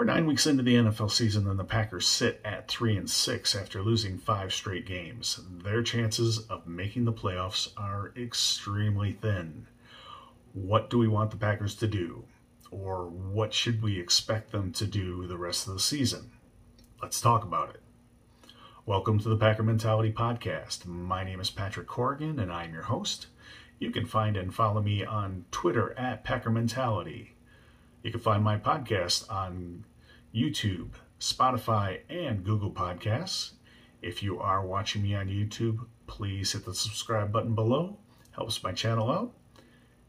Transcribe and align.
We're 0.00 0.06
nine 0.06 0.24
weeks 0.24 0.46
into 0.46 0.62
the 0.62 0.76
NFL 0.76 1.10
season, 1.10 1.46
and 1.46 1.58
the 1.58 1.64
Packers 1.64 2.08
sit 2.08 2.40
at 2.42 2.68
three 2.68 2.96
and 2.96 3.10
six 3.10 3.54
after 3.54 3.82
losing 3.82 4.16
five 4.16 4.50
straight 4.50 4.86
games. 4.86 5.38
Their 5.62 5.82
chances 5.82 6.38
of 6.48 6.66
making 6.66 7.04
the 7.04 7.12
playoffs 7.12 7.68
are 7.76 8.10
extremely 8.16 9.12
thin. 9.12 9.66
What 10.54 10.88
do 10.88 10.96
we 10.96 11.06
want 11.06 11.30
the 11.30 11.36
Packers 11.36 11.74
to 11.74 11.86
do? 11.86 12.24
Or 12.70 13.08
what 13.10 13.52
should 13.52 13.82
we 13.82 14.00
expect 14.00 14.52
them 14.52 14.72
to 14.72 14.86
do 14.86 15.26
the 15.26 15.36
rest 15.36 15.68
of 15.68 15.74
the 15.74 15.80
season? 15.80 16.30
Let's 17.02 17.20
talk 17.20 17.44
about 17.44 17.74
it. 17.74 17.82
Welcome 18.86 19.18
to 19.18 19.28
the 19.28 19.36
Packer 19.36 19.62
Mentality 19.62 20.14
Podcast. 20.14 20.86
My 20.86 21.24
name 21.24 21.40
is 21.40 21.50
Patrick 21.50 21.88
Corrigan, 21.88 22.38
and 22.38 22.50
I'm 22.50 22.72
your 22.72 22.84
host. 22.84 23.26
You 23.78 23.90
can 23.90 24.06
find 24.06 24.38
and 24.38 24.54
follow 24.54 24.80
me 24.80 25.04
on 25.04 25.44
Twitter 25.50 25.92
at 25.98 26.24
Packer 26.24 26.48
Mentality. 26.48 27.34
You 28.02 28.10
can 28.10 28.20
find 28.20 28.42
my 28.42 28.56
podcast 28.56 29.30
on 29.30 29.84
YouTube, 30.34 30.90
Spotify, 31.18 32.00
and 32.08 32.44
Google 32.44 32.70
Podcasts. 32.70 33.52
If 34.02 34.22
you 34.22 34.40
are 34.40 34.64
watching 34.64 35.02
me 35.02 35.14
on 35.14 35.28
YouTube, 35.28 35.86
please 36.06 36.52
hit 36.52 36.64
the 36.64 36.74
subscribe 36.74 37.32
button 37.32 37.54
below. 37.54 37.98
Helps 38.32 38.62
my 38.62 38.72
channel 38.72 39.10
out. 39.10 39.32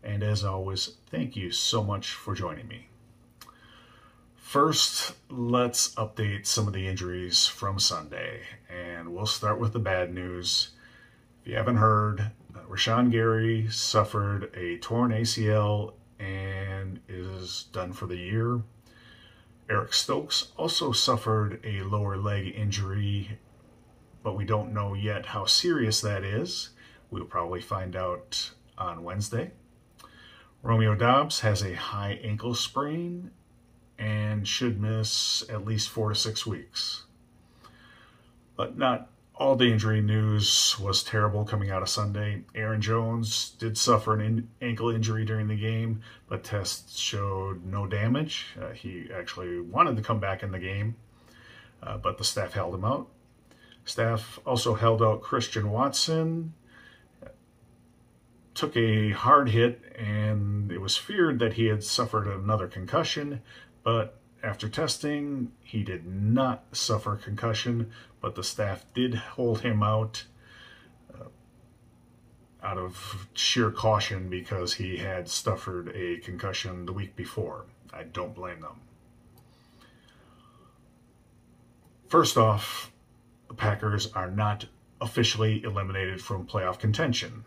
And 0.03 0.23
as 0.23 0.43
always, 0.43 0.97
thank 1.09 1.35
you 1.35 1.51
so 1.51 1.83
much 1.83 2.11
for 2.11 2.33
joining 2.33 2.67
me. 2.67 2.87
First, 4.35 5.15
let's 5.29 5.95
update 5.95 6.45
some 6.45 6.67
of 6.67 6.73
the 6.73 6.87
injuries 6.87 7.47
from 7.47 7.79
Sunday. 7.79 8.41
And 8.69 9.13
we'll 9.13 9.25
start 9.25 9.59
with 9.59 9.73
the 9.73 9.79
bad 9.79 10.13
news. 10.13 10.71
If 11.41 11.51
you 11.51 11.55
haven't 11.57 11.77
heard, 11.77 12.31
Rashan 12.69 13.11
Gary 13.11 13.67
suffered 13.69 14.55
a 14.55 14.77
torn 14.77 15.11
ACL 15.11 15.93
and 16.19 16.99
is 17.07 17.63
done 17.71 17.93
for 17.93 18.05
the 18.05 18.17
year. 18.17 18.61
Eric 19.71 19.93
Stokes 19.93 20.51
also 20.57 20.91
suffered 20.91 21.61
a 21.63 21.81
lower 21.83 22.17
leg 22.17 22.53
injury, 22.53 23.39
but 24.21 24.35
we 24.35 24.43
don't 24.43 24.73
know 24.73 24.93
yet 24.93 25.27
how 25.27 25.45
serious 25.45 26.01
that 26.01 26.25
is. 26.25 26.71
We'll 27.09 27.23
probably 27.23 27.61
find 27.61 27.95
out 27.95 28.51
on 28.77 29.05
Wednesday. 29.05 29.51
Romeo 30.61 30.93
Doubs 30.93 31.39
has 31.39 31.63
a 31.63 31.73
high 31.73 32.19
ankle 32.21 32.53
sprain 32.53 33.31
and 33.97 34.45
should 34.45 34.81
miss 34.81 35.41
at 35.49 35.63
least 35.63 35.87
four 35.87 36.09
to 36.09 36.15
six 36.15 36.45
weeks. 36.45 37.03
But 38.57 38.77
not 38.77 39.07
all 39.41 39.55
the 39.55 39.71
injury 39.71 40.01
news 40.01 40.77
was 40.79 41.01
terrible 41.01 41.43
coming 41.43 41.71
out 41.71 41.81
of 41.81 41.89
Sunday. 41.89 42.43
Aaron 42.53 42.79
Jones 42.79 43.55
did 43.57 43.75
suffer 43.75 44.13
an 44.13 44.21
in 44.21 44.47
ankle 44.61 44.91
injury 44.91 45.25
during 45.25 45.47
the 45.47 45.55
game, 45.55 46.03
but 46.29 46.43
tests 46.43 46.99
showed 46.99 47.65
no 47.65 47.87
damage. 47.87 48.45
Uh, 48.61 48.69
he 48.69 49.07
actually 49.11 49.59
wanted 49.59 49.95
to 49.95 50.03
come 50.03 50.19
back 50.19 50.43
in 50.43 50.51
the 50.51 50.59
game, 50.59 50.95
uh, 51.81 51.97
but 51.97 52.19
the 52.19 52.23
staff 52.23 52.53
held 52.53 52.75
him 52.75 52.85
out. 52.85 53.07
Staff 53.83 54.37
also 54.45 54.75
held 54.75 55.01
out 55.01 55.23
Christian 55.23 55.71
Watson. 55.71 56.53
Took 58.53 58.77
a 58.77 59.09
hard 59.09 59.49
hit, 59.49 59.81
and 59.97 60.71
it 60.71 60.79
was 60.79 60.97
feared 60.97 61.39
that 61.39 61.53
he 61.53 61.65
had 61.65 61.83
suffered 61.83 62.27
another 62.27 62.67
concussion, 62.67 63.41
but 63.81 64.20
after 64.43 64.67
testing, 64.67 65.51
he 65.63 65.83
did 65.83 66.05
not 66.05 66.63
suffer 66.71 67.15
concussion, 67.15 67.91
but 68.21 68.35
the 68.35 68.43
staff 68.43 68.85
did 68.93 69.15
hold 69.15 69.61
him 69.61 69.83
out 69.83 70.25
uh, 71.13 71.25
out 72.63 72.77
of 72.77 73.27
sheer 73.33 73.71
caution 73.71 74.29
because 74.29 74.73
he 74.73 74.97
had 74.97 75.29
suffered 75.29 75.95
a 75.95 76.17
concussion 76.17 76.85
the 76.85 76.93
week 76.93 77.15
before. 77.15 77.65
I 77.93 78.03
don't 78.03 78.33
blame 78.33 78.61
them. 78.61 78.79
First 82.07 82.37
off, 82.37 82.91
the 83.47 83.53
Packers 83.53 84.11
are 84.13 84.31
not 84.31 84.65
officially 84.99 85.63
eliminated 85.63 86.21
from 86.21 86.45
playoff 86.45 86.79
contention. 86.79 87.43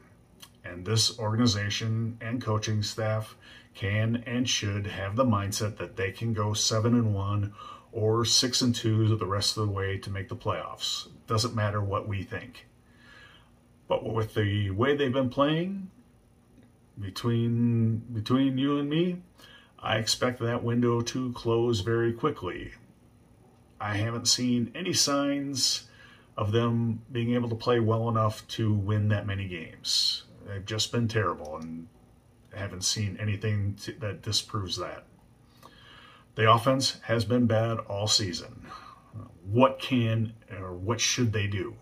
And 0.64 0.84
this 0.84 1.19
organization 1.19 2.19
and 2.20 2.42
coaching 2.42 2.82
staff 2.82 3.36
can 3.75 4.22
and 4.26 4.48
should 4.48 4.86
have 4.86 5.16
the 5.16 5.25
mindset 5.25 5.76
that 5.76 5.97
they 5.97 6.10
can 6.10 6.32
go 6.32 6.54
7 6.54 6.94
and 6.94 7.14
1 7.14 7.52
or 7.92 8.25
6 8.25 8.62
and 8.62 8.74
2 8.74 9.16
the 9.16 9.26
rest 9.26 9.56
of 9.56 9.66
the 9.66 9.72
way 9.72 9.98
to 9.98 10.10
make 10.10 10.28
the 10.28 10.36
playoffs. 10.36 11.08
Doesn't 11.26 11.54
matter 11.54 11.80
what 11.80 12.08
we 12.08 12.22
think. 12.22 12.66
But 13.88 14.04
with 14.04 14.34
the 14.34 14.70
way 14.70 14.97
they've 14.97 15.12
been 15.12 15.30
playing 15.30 15.91
between 16.98 17.98
between 18.12 18.56
you 18.56 18.78
and 18.78 18.88
me, 18.88 19.22
I 19.78 19.98
expect 19.98 20.41
that 20.41 20.64
window 20.64 21.03
to 21.03 21.32
close 21.32 21.80
very 21.80 22.12
quickly. 22.12 22.72
I 23.80 23.97
haven't 23.97 24.28
seen 24.28 24.72
any 24.74 24.92
signs 24.92 25.88
of 26.36 26.53
them 26.53 27.03
being 27.12 27.34
able 27.34 27.48
to 27.50 27.54
play 27.54 27.80
well 27.80 28.08
enough 28.08 28.47
to 28.48 28.72
win 28.72 29.08
that 29.08 29.26
many 29.26 29.47
games. 29.47 30.22
They've 30.47 30.65
just 30.65 30.93
been 30.93 31.09
terrible, 31.09 31.56
and 31.56 31.88
haven't 32.55 32.84
seen 32.84 33.16
anything 33.21 33.77
to, 33.82 33.93
that 34.00 34.22
disproves 34.22 34.77
that. 34.77 35.05
The 36.34 36.50
offense 36.50 37.00
has 37.05 37.25
been 37.25 37.47
bad 37.47 37.78
all 37.78 38.06
season. 38.06 38.66
What 39.44 39.78
can 39.78 40.34
or 40.50 40.72
what 40.72 41.00
should 41.00 41.33
they 41.33 41.47
do? 41.47 41.77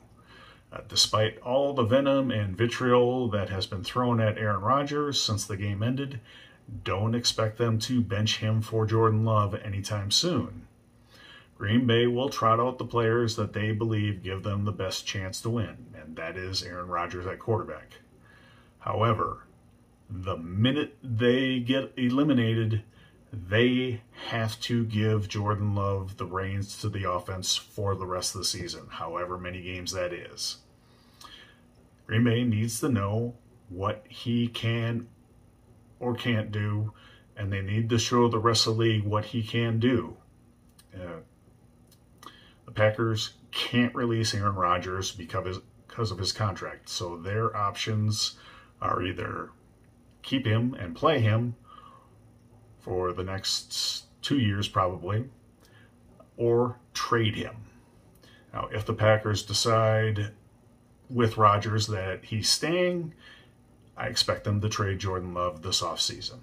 Uh, 0.72 0.80
despite 0.88 1.38
all 1.40 1.74
the 1.74 1.84
venom 1.84 2.30
and 2.30 2.56
vitriol 2.56 3.28
that 3.28 3.50
has 3.50 3.66
been 3.66 3.84
thrown 3.84 4.20
at 4.20 4.38
Aaron 4.38 4.62
Rodgers 4.62 5.20
since 5.20 5.44
the 5.44 5.56
game 5.56 5.82
ended, 5.82 6.20
don't 6.84 7.14
expect 7.14 7.58
them 7.58 7.78
to 7.80 8.00
bench 8.00 8.38
him 8.38 8.62
for 8.62 8.86
Jordan 8.86 9.24
Love 9.24 9.54
anytime 9.54 10.10
soon. 10.10 10.66
Green 11.58 11.86
Bay 11.86 12.06
will 12.06 12.28
trot 12.28 12.58
out 12.58 12.78
the 12.78 12.84
players 12.84 13.36
that 13.36 13.52
they 13.52 13.72
believe 13.72 14.22
give 14.22 14.42
them 14.42 14.64
the 14.64 14.72
best 14.72 15.06
chance 15.06 15.40
to 15.42 15.50
win, 15.50 15.76
and 15.94 16.16
that 16.16 16.36
is 16.36 16.62
Aaron 16.62 16.88
Rodgers 16.88 17.26
at 17.26 17.38
quarterback. 17.38 17.94
However, 18.82 19.46
the 20.10 20.36
minute 20.36 20.98
they 21.04 21.60
get 21.60 21.92
eliminated, 21.96 22.82
they 23.32 24.02
have 24.26 24.58
to 24.62 24.84
give 24.84 25.28
Jordan 25.28 25.76
Love 25.76 26.16
the 26.16 26.26
reins 26.26 26.80
to 26.80 26.88
the 26.88 27.08
offense 27.08 27.56
for 27.56 27.94
the 27.94 28.06
rest 28.06 28.34
of 28.34 28.40
the 28.40 28.44
season, 28.44 28.88
however 28.90 29.38
many 29.38 29.62
games 29.62 29.92
that 29.92 30.12
is. 30.12 30.58
Green 32.08 32.24
Bay 32.24 32.42
needs 32.42 32.80
to 32.80 32.88
know 32.88 33.36
what 33.68 34.04
he 34.08 34.48
can 34.48 35.06
or 36.00 36.16
can't 36.16 36.50
do, 36.50 36.92
and 37.36 37.52
they 37.52 37.62
need 37.62 37.88
to 37.88 37.98
show 37.98 38.26
the 38.26 38.40
rest 38.40 38.66
of 38.66 38.74
the 38.74 38.80
league 38.80 39.04
what 39.04 39.26
he 39.26 39.44
can 39.44 39.78
do. 39.78 40.16
Uh, 40.92 41.20
the 42.66 42.72
Packers 42.72 43.34
can't 43.52 43.94
release 43.94 44.34
Aaron 44.34 44.56
Rodgers 44.56 45.12
because, 45.12 45.60
because 45.86 46.10
of 46.10 46.18
his 46.18 46.32
contract, 46.32 46.88
so 46.88 47.16
their 47.16 47.56
options 47.56 48.34
are 48.82 49.02
either 49.02 49.50
keep 50.22 50.44
him 50.44 50.74
and 50.74 50.94
play 50.94 51.20
him 51.20 51.54
for 52.80 53.12
the 53.12 53.24
next 53.24 54.04
two 54.20 54.38
years 54.38 54.68
probably, 54.68 55.24
or 56.36 56.78
trade 56.92 57.36
him. 57.36 57.56
Now, 58.52 58.68
if 58.72 58.84
the 58.84 58.92
Packers 58.92 59.42
decide 59.42 60.32
with 61.08 61.38
Rodgers 61.38 61.86
that 61.86 62.24
he's 62.24 62.50
staying, 62.50 63.14
I 63.96 64.06
expect 64.06 64.44
them 64.44 64.60
to 64.60 64.68
trade 64.68 64.98
Jordan 64.98 65.32
Love 65.34 65.62
this 65.62 65.80
offseason. 65.80 66.40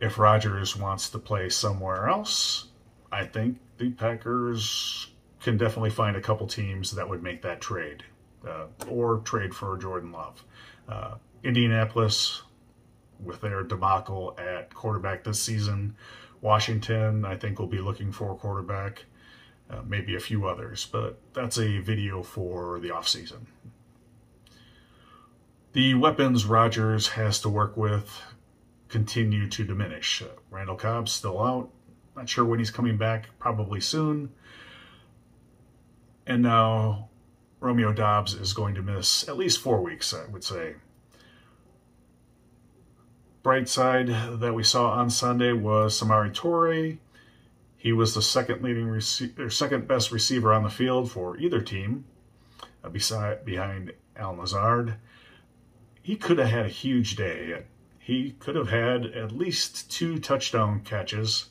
If 0.00 0.18
Rodgers 0.18 0.76
wants 0.76 1.08
to 1.10 1.18
play 1.18 1.48
somewhere 1.48 2.08
else, 2.08 2.66
I 3.10 3.24
think 3.24 3.58
the 3.78 3.90
Packers 3.90 5.10
can 5.40 5.56
definitely 5.56 5.90
find 5.90 6.16
a 6.16 6.20
couple 6.20 6.46
teams 6.46 6.92
that 6.92 7.08
would 7.08 7.22
make 7.22 7.42
that 7.42 7.60
trade 7.60 8.02
uh, 8.46 8.66
or 8.88 9.18
trade 9.18 9.54
for 9.54 9.76
Jordan 9.78 10.12
Love. 10.12 10.44
Uh, 10.88 11.14
Indianapolis, 11.42 12.42
with 13.22 13.40
their 13.40 13.62
debacle 13.62 14.36
at 14.38 14.74
quarterback 14.74 15.24
this 15.24 15.40
season. 15.40 15.96
Washington, 16.40 17.24
I 17.24 17.36
think, 17.36 17.58
will 17.58 17.66
be 17.66 17.80
looking 17.80 18.12
for 18.12 18.32
a 18.32 18.34
quarterback, 18.34 19.04
uh, 19.70 19.82
maybe 19.86 20.14
a 20.14 20.20
few 20.20 20.46
others, 20.46 20.86
but 20.90 21.18
that's 21.32 21.58
a 21.58 21.78
video 21.78 22.22
for 22.22 22.78
the 22.80 22.88
offseason. 22.88 23.46
The 25.72 25.94
weapons 25.94 26.46
Rodgers 26.46 27.08
has 27.08 27.40
to 27.40 27.48
work 27.48 27.76
with 27.76 28.22
continue 28.88 29.48
to 29.48 29.64
diminish. 29.64 30.22
Uh, 30.22 30.26
Randall 30.50 30.76
Cobb's 30.76 31.12
still 31.12 31.42
out. 31.42 31.70
Not 32.14 32.28
sure 32.28 32.44
when 32.44 32.58
he's 32.58 32.70
coming 32.70 32.96
back, 32.96 33.28
probably 33.38 33.80
soon. 33.80 34.30
And 36.26 36.42
now 36.42 37.10
Romeo 37.60 37.92
Doubs 37.92 38.34
is 38.34 38.52
going 38.52 38.74
to 38.74 38.82
miss 38.82 39.28
at 39.28 39.36
least 39.36 39.60
four 39.60 39.82
weeks, 39.82 40.12
I 40.14 40.26
would 40.26 40.44
say 40.44 40.76
bright 43.46 43.68
side 43.68 44.08
that 44.40 44.54
we 44.56 44.64
saw 44.64 44.90
on 44.90 45.08
Sunday 45.08 45.52
was 45.52 45.94
Samori 45.94 46.34
Toure. 46.34 46.98
He 47.76 47.92
was 47.92 48.12
the 48.12 48.20
second 48.20 48.60
leading 48.60 48.88
receiver, 48.88 49.48
second 49.50 49.86
best 49.86 50.10
receiver 50.10 50.52
on 50.52 50.64
the 50.64 50.68
field 50.68 51.12
for 51.12 51.36
either 51.36 51.60
team, 51.60 52.06
uh, 52.82 52.88
beside 52.88 53.44
behind 53.44 53.92
Al 54.16 54.34
Lazard. 54.34 54.96
He 56.02 56.16
could 56.16 56.38
have 56.38 56.48
had 56.48 56.66
a 56.66 56.70
huge 56.70 57.14
day. 57.14 57.62
He 58.00 58.32
could 58.40 58.56
have 58.56 58.70
had 58.70 59.06
at 59.06 59.30
least 59.30 59.92
two 59.92 60.18
touchdown 60.18 60.80
catches 60.80 61.50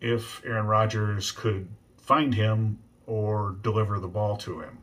if 0.00 0.42
Aaron 0.42 0.68
Rodgers 0.68 1.32
could 1.32 1.68
find 1.98 2.34
him 2.34 2.78
or 3.06 3.56
deliver 3.60 4.00
the 4.00 4.08
ball 4.08 4.38
to 4.38 4.60
him. 4.60 4.78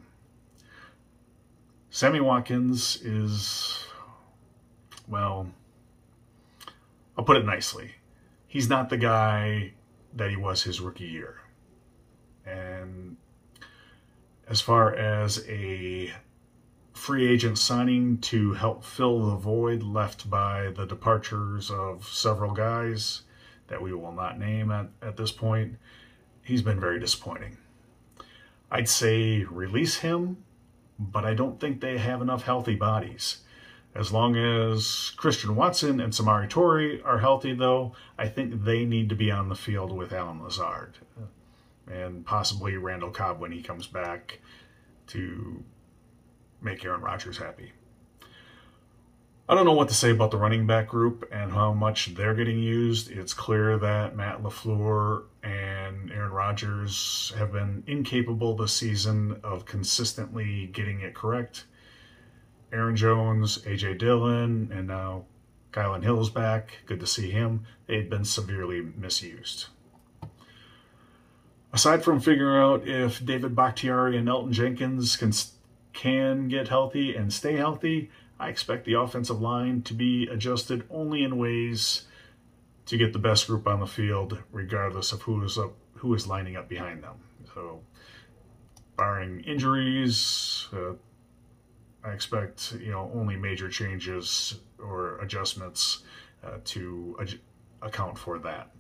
Sammy 1.90 2.20
Watkins 2.20 3.02
is, 3.02 3.84
well, 5.08 5.48
I'll 7.18 7.24
put 7.24 7.38
it 7.38 7.46
nicely. 7.46 7.92
He's 8.48 8.70
not 8.70 8.90
the 8.90 8.98
guy 8.98 9.74
that 10.14 10.30
he 10.30 10.36
was 10.36 10.64
his 10.64 10.80
rookie 10.80 11.06
year. 11.06 11.42
And 12.46 13.18
as 14.48 14.62
far 14.62 14.94
as 14.96 15.46
a 15.48 16.14
free 16.94 17.28
agent 17.28 17.58
signing 17.58 18.18
to 18.18 18.54
help 18.54 18.84
fill 18.84 19.30
the 19.30 19.36
void 19.36 19.84
left 19.84 20.30
by 20.30 20.72
the 20.76 20.86
departures 20.86 21.70
of 21.70 22.08
several 22.08 22.54
guys 22.54 23.22
that 23.68 23.82
we 23.82 23.94
will 23.94 24.12
not 24.12 24.40
name 24.40 24.72
at, 24.72 24.88
at 25.02 25.18
this 25.18 25.32
point, 25.32 25.78
he's 26.44 26.62
been 26.62 26.80
very 26.80 27.00
disappointing. 27.00 27.58
I'd 28.72 28.90
say 28.90 29.44
release 29.44 29.98
him, 29.98 30.44
but 31.00 31.26
I 31.26 31.34
don't 31.34 31.60
think 31.60 31.82
they 31.82 31.98
have 31.98 32.22
enough 32.22 32.44
healthy 32.44 32.76
bodies. 32.76 33.38
As 33.96 34.12
long 34.12 34.36
as 34.36 35.12
Christian 35.18 35.56
Watson 35.56 36.00
and 36.00 36.14
Samori 36.14 36.48
Toure 36.48 37.04
are 37.04 37.20
healthy, 37.20 37.54
though, 37.54 37.94
I 38.18 38.28
think 38.28 38.64
they 38.64 38.86
need 38.86 39.10
to 39.10 39.16
be 39.16 39.32
on 39.32 39.50
the 39.50 39.56
field 39.56 39.92
with 39.92 40.14
Allen 40.14 40.44
Lazard 40.44 40.98
and 41.92 42.26
possibly 42.26 42.78
Randall 42.78 43.12
Cobb 43.12 43.40
when 43.40 43.52
he 43.52 43.64
comes 43.64 43.88
back 43.88 44.40
to 45.08 45.64
make 46.62 46.84
Aaron 46.84 47.02
Rodgers 47.02 47.38
happy. 47.38 47.72
I 49.50 49.56
don't 49.56 49.66
know 49.66 49.74
what 49.74 49.88
to 49.88 49.96
say 49.96 50.12
about 50.12 50.32
the 50.32 50.38
running 50.38 50.68
back 50.68 50.90
group 50.90 51.28
and 51.32 51.54
how 51.54 51.72
much 51.72 52.14
they're 52.16 52.36
getting 52.36 52.60
used. 52.60 53.10
It's 53.10 53.34
clear 53.34 53.78
that 53.78 54.16
Matt 54.16 54.44
LaFleur 54.44 55.24
and 55.42 55.77
Aaron 56.14 56.32
Rodgers 56.32 57.34
have 57.38 57.52
been 57.52 57.84
incapable 57.88 58.56
this 58.56 58.74
season 58.74 59.40
of 59.44 59.66
consistently 59.66 60.68
getting 60.68 61.02
it 61.02 61.14
correct. 61.14 61.66
Aaron 62.72 62.96
Jones, 62.96 63.60
AJ 63.60 64.00
Dillon, 64.00 64.72
and 64.74 64.88
now 64.88 65.26
Kylin 65.72 66.04
Hill's 66.04 66.30
back. 66.30 66.80
Good 66.86 67.00
to 67.00 67.08
see 67.08 67.32
him. 67.32 67.66
They've 67.86 68.10
been 68.10 68.26
severely 68.26 68.82
misused. 68.82 69.68
Aside 71.72 72.04
from 72.04 72.20
figuring 72.20 72.58
out 72.58 72.88
if 72.88 73.24
David 73.24 73.56
Bakhtiari 73.56 74.18
and 74.18 74.28
Elgton 74.28 74.52
Jenkins 74.52 75.16
can 75.16 75.32
can 75.94 76.48
get 76.48 76.68
healthy 76.68 77.16
and 77.16 77.34
stay 77.34 77.56
healthy, 77.56 78.10
I 78.40 78.50
expect 78.50 78.86
the 78.86 78.94
offensive 78.94 79.42
line 79.42 79.82
to 79.84 79.94
be 79.94 80.28
adjusted 80.28 80.84
only 80.90 81.24
in 81.24 81.38
ways 81.38 82.04
to 82.88 82.98
get 82.98 83.14
the 83.14 83.20
best 83.20 83.48
group 83.48 83.68
on 83.68 83.80
the 83.80 83.88
field, 83.88 84.42
regardless 84.52 85.12
of 85.12 85.22
who 85.22 85.44
is 85.44 85.58
up, 85.58 85.74
who 85.96 86.14
is 86.14 86.26
lining 86.26 86.56
up 86.56 86.68
behind 86.68 87.04
them. 87.04 87.16
So, 87.54 87.82
barring 88.96 89.42
injuries, 89.42 90.68
uh, 90.74 90.94
I 92.04 92.12
expect 92.12 92.74
you 92.80 92.92
know 92.92 93.12
only 93.14 93.36
major 93.36 93.70
changes 93.70 94.60
or 94.80 95.20
adjustments 95.20 96.04
uh, 96.44 96.58
to 96.66 97.18
ad- 97.22 97.40
account 97.82 98.18
for 98.18 98.40
that. 98.40 98.72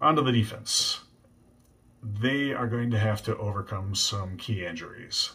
On 0.00 0.16
to 0.16 0.22
the 0.22 0.32
defense. 0.32 1.00
They 2.02 2.52
are 2.52 2.66
going 2.66 2.90
to 2.90 2.98
have 2.98 3.22
to 3.24 3.36
overcome 3.36 3.94
some 3.94 4.36
key 4.36 4.66
injuries. 4.66 5.30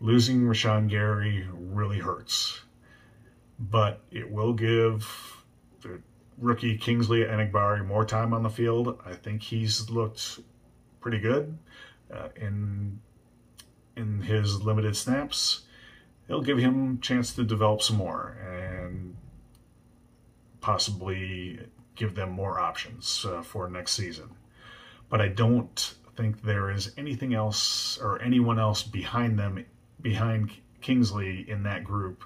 Losing 0.00 0.42
Rashan 0.42 0.88
Gary 0.88 1.46
really 1.52 2.00
hurts, 2.00 2.60
but 3.58 4.00
it 4.10 4.30
will 4.30 4.52
give 4.52 5.44
the 5.82 6.00
rookie 6.38 6.76
Kingsley 6.76 7.24
Enagbare 7.24 7.84
more 7.86 8.04
time 8.04 8.32
on 8.32 8.42
the 8.42 8.50
field. 8.50 9.00
I 9.04 9.14
think 9.14 9.42
he's 9.42 9.90
looked 9.90 10.40
pretty 11.00 11.18
good 11.18 11.58
uh, 12.12 12.28
in 12.36 13.00
in 13.96 14.22
his 14.22 14.62
limited 14.62 14.96
snaps. 14.96 15.62
It'll 16.28 16.42
give 16.42 16.58
him 16.58 16.98
a 16.98 17.04
chance 17.04 17.34
to 17.34 17.44
develop 17.44 17.82
some 17.82 17.96
more 17.96 18.36
and 18.46 19.16
possibly 20.60 21.58
give 21.96 22.14
them 22.14 22.30
more 22.30 22.60
options 22.60 23.26
uh, 23.28 23.42
for 23.42 23.68
next 23.68 23.92
season. 23.92 24.28
But 25.08 25.20
I 25.20 25.28
don't 25.28 25.94
think 26.16 26.42
there 26.42 26.70
is 26.70 26.92
anything 26.96 27.34
else 27.34 27.98
or 27.98 28.20
anyone 28.22 28.58
else 28.58 28.82
behind 28.82 29.38
them, 29.38 29.64
behind 30.00 30.52
Kingsley 30.80 31.48
in 31.48 31.62
that 31.64 31.82
group 31.82 32.22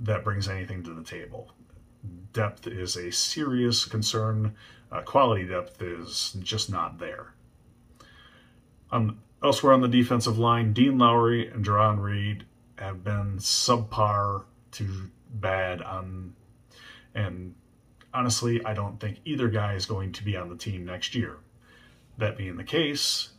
that 0.00 0.24
brings 0.24 0.48
anything 0.48 0.82
to 0.84 0.94
the 0.94 1.02
table. 1.02 1.52
Depth 2.32 2.66
is 2.66 2.96
a 2.96 3.10
serious 3.10 3.84
concern. 3.84 4.54
Uh, 4.90 5.02
quality 5.02 5.44
depth 5.44 5.82
is 5.82 6.36
just 6.40 6.70
not 6.70 6.98
there. 6.98 7.34
Um, 8.90 9.20
elsewhere 9.42 9.72
on 9.72 9.80
the 9.80 9.88
defensive 9.88 10.38
line, 10.38 10.72
Dean 10.72 10.98
Lowry 10.98 11.48
and 11.48 11.64
Jarran 11.64 12.00
Reed 12.00 12.44
have 12.76 13.04
been 13.04 13.38
subpar 13.38 14.44
to 14.72 15.10
bad 15.30 15.82
on, 15.82 16.34
and 17.14 17.54
honestly, 18.14 18.64
I 18.64 18.74
don't 18.74 18.98
think 18.98 19.18
either 19.24 19.48
guy 19.48 19.74
is 19.74 19.86
going 19.86 20.12
to 20.12 20.24
be 20.24 20.36
on 20.36 20.48
the 20.48 20.56
team 20.56 20.84
next 20.84 21.14
year. 21.14 21.38
That 22.16 22.36
being 22.36 22.56
the 22.56 22.64
case, 22.64 23.30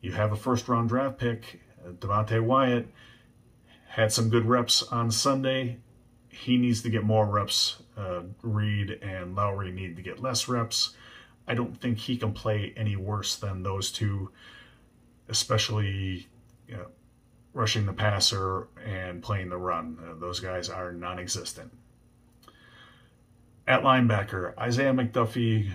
you 0.00 0.12
have 0.12 0.32
a 0.32 0.36
first 0.36 0.68
round 0.68 0.88
draft 0.88 1.18
pick, 1.18 1.60
Devonte 1.86 2.42
Wyatt, 2.42 2.88
had 3.88 4.12
some 4.12 4.28
good 4.28 4.46
reps 4.46 4.82
on 4.82 5.10
Sunday. 5.10 5.78
He 6.28 6.56
needs 6.56 6.82
to 6.82 6.90
get 6.90 7.04
more 7.04 7.26
reps. 7.26 7.82
Uh, 7.96 8.22
Reed 8.42 8.98
and 9.02 9.34
Lowry 9.34 9.72
need 9.72 9.96
to 9.96 10.02
get 10.02 10.20
less 10.20 10.48
reps. 10.48 10.94
I 11.46 11.54
don't 11.54 11.80
think 11.80 11.98
he 11.98 12.16
can 12.16 12.32
play 12.32 12.72
any 12.76 12.96
worse 12.96 13.36
than 13.36 13.62
those 13.62 13.90
two, 13.90 14.30
especially 15.28 16.28
you 16.68 16.76
know, 16.76 16.86
rushing 17.54 17.86
the 17.86 17.92
passer 17.92 18.68
and 18.84 19.22
playing 19.22 19.48
the 19.48 19.56
run. 19.56 19.98
Uh, 20.00 20.14
those 20.18 20.40
guys 20.40 20.68
are 20.68 20.92
non 20.92 21.18
existent. 21.18 21.72
At 23.66 23.82
linebacker, 23.82 24.56
Isaiah 24.58 24.92
McDuffie 24.92 25.74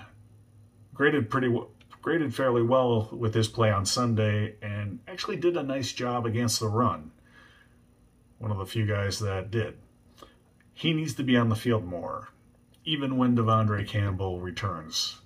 graded 0.93 1.29
pretty 1.29 1.55
graded 2.01 2.35
fairly 2.35 2.61
well 2.61 3.09
with 3.11 3.33
his 3.33 3.47
play 3.47 3.71
on 3.71 3.85
Sunday 3.85 4.55
and 4.61 4.99
actually 5.07 5.37
did 5.37 5.55
a 5.55 5.63
nice 5.63 5.91
job 5.93 6.25
against 6.25 6.59
the 6.59 6.67
run. 6.67 7.11
One 8.39 8.51
of 8.51 8.57
the 8.57 8.65
few 8.65 8.85
guys 8.85 9.19
that 9.19 9.51
did. 9.51 9.77
He 10.73 10.93
needs 10.93 11.13
to 11.15 11.23
be 11.23 11.37
on 11.37 11.49
the 11.49 11.55
field 11.55 11.85
more, 11.85 12.29
even 12.83 13.17
when 13.17 13.35
De'Vondre 13.35 13.87
Campbell 13.87 14.41
returns. 14.41 15.19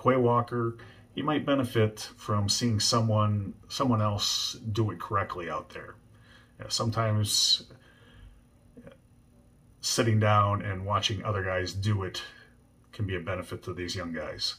Quay 0.00 0.16
Walker, 0.16 0.76
he 1.14 1.22
might 1.22 1.46
benefit 1.46 2.10
from 2.16 2.48
seeing 2.48 2.80
someone 2.80 3.54
someone 3.68 4.02
else 4.02 4.54
do 4.72 4.90
it 4.90 5.00
correctly 5.00 5.48
out 5.48 5.70
there. 5.70 5.94
sometimes 6.68 7.64
uh, 8.78 8.90
sitting 9.80 10.18
down 10.18 10.62
and 10.62 10.86
watching 10.86 11.24
other 11.24 11.42
guys 11.42 11.72
do 11.72 12.02
it 12.02 12.22
can 12.92 13.06
be 13.06 13.16
a 13.16 13.20
benefit 13.20 13.62
to 13.62 13.74
these 13.74 13.94
young 13.94 14.12
guys. 14.12 14.56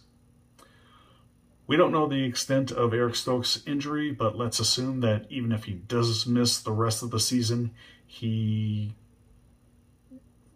We 1.67 1.77
don't 1.77 1.91
know 1.91 2.07
the 2.07 2.23
extent 2.23 2.71
of 2.71 2.93
Eric 2.93 3.15
Stokes' 3.15 3.63
injury, 3.65 4.11
but 4.11 4.37
let's 4.37 4.59
assume 4.59 4.99
that 5.01 5.25
even 5.29 5.51
if 5.51 5.63
he 5.63 5.73
does 5.73 6.27
miss 6.27 6.59
the 6.59 6.71
rest 6.71 7.01
of 7.01 7.09
the 7.09 7.19
season, 7.19 7.71
he 8.05 8.93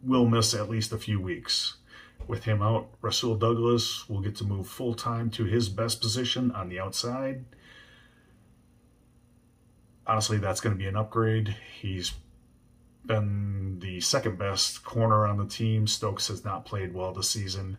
will 0.04 0.28
miss 0.28 0.54
at 0.54 0.70
least 0.70 0.92
a 0.92 0.98
few 0.98 1.20
weeks. 1.20 1.76
With 2.28 2.44
him 2.44 2.62
out, 2.62 2.90
Rasul 3.02 3.36
Douglas 3.36 4.08
will 4.08 4.22
get 4.22 4.36
to 4.38 4.44
move 4.44 4.68
full 4.68 4.94
time 4.94 5.30
to 5.32 5.46
his 5.46 5.68
best 5.70 6.02
position 6.02 6.52
on 6.52 6.70
the 6.70 6.80
outside. 6.80 7.46
Honestly, 10.06 10.38
that's 10.38 10.62
going 10.62 10.76
to 10.76 10.80
be 10.80 10.88
an 10.88 10.96
upgrade. 10.96 11.56
He's 11.80 12.14
been 13.06 13.80
the 13.80 14.00
second 14.02 14.38
best 14.38 14.84
corner 14.84 15.26
on 15.26 15.38
the 15.38 15.46
team. 15.46 15.88
Stokes 15.88 16.28
has 16.28 16.46
not 16.46 16.66
played 16.66 16.94
well 16.94 17.14
this 17.14 17.30
season. 17.30 17.78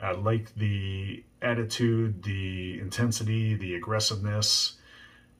I 0.00 0.12
like 0.12 0.54
the 0.54 1.22
attitude, 1.40 2.22
the 2.22 2.80
intensity, 2.80 3.54
the 3.54 3.74
aggressiveness 3.74 4.76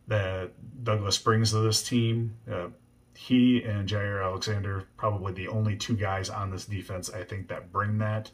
that 0.08 0.52
Douglas 0.84 1.18
brings 1.18 1.50
to 1.50 1.60
this 1.60 1.82
team. 1.82 2.36
Uh, 2.50 2.68
he 3.14 3.62
and 3.62 3.88
Jaire 3.88 4.24
Alexander, 4.24 4.84
probably 4.96 5.32
the 5.32 5.48
only 5.48 5.76
two 5.76 5.96
guys 5.96 6.30
on 6.30 6.50
this 6.50 6.64
defense, 6.64 7.10
I 7.10 7.22
think, 7.24 7.48
that 7.48 7.72
bring 7.72 7.98
that. 7.98 8.30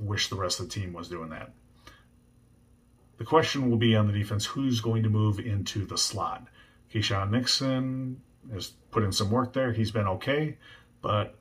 Wish 0.00 0.28
the 0.28 0.36
rest 0.36 0.60
of 0.60 0.68
the 0.68 0.72
team 0.72 0.92
was 0.92 1.08
doing 1.08 1.30
that. 1.30 1.52
The 3.18 3.24
question 3.24 3.70
will 3.70 3.76
be 3.76 3.94
on 3.94 4.06
the 4.06 4.12
defense 4.12 4.44
who's 4.44 4.80
going 4.80 5.04
to 5.04 5.08
move 5.08 5.38
into 5.38 5.84
the 5.84 5.98
slot? 5.98 6.48
Keisean 6.92 7.30
Nixon 7.30 8.20
has 8.52 8.72
put 8.90 9.04
in 9.04 9.12
some 9.12 9.30
work 9.30 9.52
there. 9.52 9.72
He's 9.72 9.90
been 9.90 10.08
okay, 10.08 10.58
but 11.00 11.36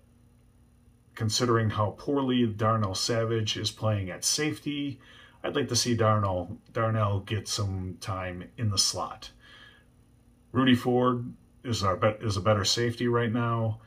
considering 1.15 1.71
how 1.71 1.95
poorly 1.97 2.45
Darnell 2.45 2.95
Savage 2.95 3.57
is 3.57 3.71
playing 3.71 4.09
at 4.09 4.23
safety, 4.23 4.99
I'd 5.43 5.55
like 5.55 5.67
to 5.69 5.75
see 5.75 5.95
Darnell 5.95 6.57
Darnell 6.71 7.19
get 7.21 7.47
some 7.47 7.97
time 7.99 8.49
in 8.57 8.69
the 8.69 8.77
slot. 8.77 9.31
Rudy 10.51 10.75
Ford 10.75 11.33
is 11.63 11.83
our 11.83 11.99
is 12.21 12.37
a 12.37 12.41
better 12.41 12.65
safety 12.65 13.07
right 13.07 13.31
now, 13.31 13.79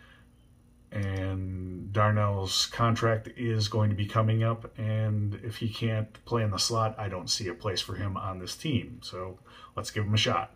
and 0.92 1.92
Darnell's 1.92 2.66
contract 2.66 3.28
is 3.36 3.68
going 3.68 3.90
to 3.90 3.96
be 3.96 4.06
coming 4.06 4.42
up. 4.42 4.76
And 4.78 5.40
if 5.42 5.56
he 5.56 5.68
can't 5.68 6.12
play 6.24 6.42
in 6.42 6.50
the 6.50 6.58
slot, 6.58 6.94
I 6.98 7.08
don't 7.08 7.30
see 7.30 7.48
a 7.48 7.54
place 7.54 7.80
for 7.80 7.94
him 7.94 8.16
on 8.16 8.38
this 8.38 8.56
team. 8.56 9.00
So 9.02 9.38
let's 9.74 9.90
give 9.90 10.04
him 10.04 10.14
a 10.14 10.18
shot. 10.18 10.52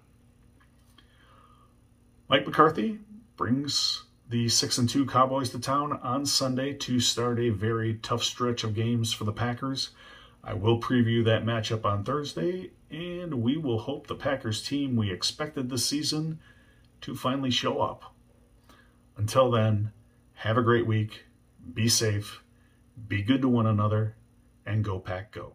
Mike 2.28 2.46
McCarthy 2.46 3.00
brings 3.36 4.04
the 4.28 4.48
6 4.48 4.78
and 4.78 4.88
2 4.88 5.06
Cowboys 5.06 5.50
to 5.50 5.58
town 5.58 5.98
on 6.02 6.24
Sunday 6.24 6.72
to 6.74 7.00
start 7.00 7.40
a 7.40 7.50
very 7.50 7.94
tough 7.94 8.22
stretch 8.22 8.62
of 8.62 8.74
games 8.74 9.12
for 9.12 9.24
the 9.24 9.32
Packers. 9.32 9.90
I 10.44 10.54
will 10.54 10.80
preview 10.80 11.24
that 11.24 11.44
matchup 11.44 11.84
on 11.84 12.04
Thursday, 12.04 12.70
and 12.90 13.42
we 13.42 13.56
will 13.56 13.80
hope 13.80 14.06
the 14.06 14.14
Packers 14.14 14.62
team 14.62 14.94
we 14.94 15.10
expected 15.10 15.68
this 15.68 15.84
season 15.84 16.38
to 17.02 17.14
finally 17.14 17.50
show 17.50 17.80
up. 17.80 18.14
Until 19.16 19.50
then, 19.50 19.92
have 20.34 20.56
a 20.56 20.62
great 20.62 20.86
week, 20.86 21.24
be 21.72 21.88
safe, 21.88 22.42
be 23.08 23.22
good 23.22 23.42
to 23.42 23.48
one 23.48 23.66
another, 23.66 24.16
and 24.64 24.84
go 24.84 24.98
Pack 24.98 25.32
Go. 25.32 25.54